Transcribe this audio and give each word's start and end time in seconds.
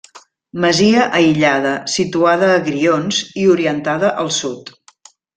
Masia 0.63 1.01
aïllada, 1.17 1.73
situada 1.95 2.49
a 2.53 2.57
Grions, 2.69 3.19
i 3.43 3.47
orientada 3.57 4.11
al 4.23 4.33
sud. 4.43 4.73